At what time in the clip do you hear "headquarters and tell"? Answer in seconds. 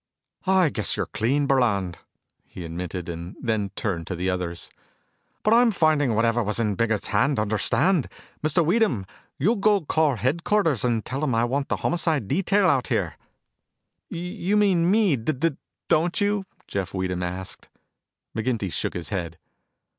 10.15-11.19